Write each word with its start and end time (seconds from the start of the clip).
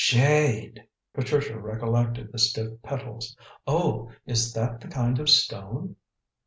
"Jade!" 0.03 0.87
Patricia 1.13 1.59
recollected 1.59 2.31
the 2.31 2.39
stiff 2.39 2.81
petals. 2.81 3.37
"Oh, 3.67 4.09
is 4.25 4.51
that 4.53 4.81
the 4.81 4.87
kind 4.87 5.19
of 5.19 5.29
stone?" 5.29 5.95